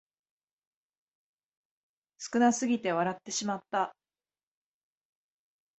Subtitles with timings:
[2.17, 3.95] 少なすぎて笑ってしまった